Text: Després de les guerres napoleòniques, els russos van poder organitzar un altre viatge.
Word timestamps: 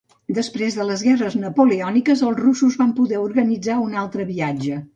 Després 0.35 0.77
de 0.77 0.85
les 0.91 1.03
guerres 1.07 1.35
napoleòniques, 1.41 2.25
els 2.29 2.41
russos 2.47 2.79
van 2.81 2.97
poder 3.01 3.23
organitzar 3.27 3.79
un 3.87 3.97
altre 4.07 4.31
viatge. 4.35 4.85